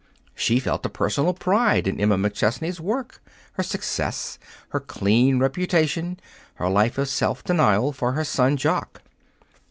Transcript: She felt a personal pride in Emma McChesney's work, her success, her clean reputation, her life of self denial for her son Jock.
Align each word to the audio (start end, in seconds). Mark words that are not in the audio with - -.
She 0.33 0.59
felt 0.59 0.83
a 0.83 0.89
personal 0.89 1.31
pride 1.31 1.85
in 1.85 1.99
Emma 2.01 2.17
McChesney's 2.17 2.81
work, 2.81 3.21
her 3.53 3.61
success, 3.61 4.39
her 4.69 4.79
clean 4.79 5.37
reputation, 5.37 6.19
her 6.55 6.69
life 6.71 6.97
of 6.97 7.07
self 7.07 7.43
denial 7.43 7.91
for 7.93 8.13
her 8.13 8.23
son 8.23 8.57
Jock. 8.57 9.03